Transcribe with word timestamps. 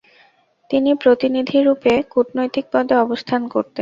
তিনি 0.69 0.91
প্রতিনিধিরূপে 1.03 1.93
কূটনৈতিক 2.13 2.65
পদে 2.73 2.95
অবস্থান 2.97 3.41
করতেন। 3.47 3.69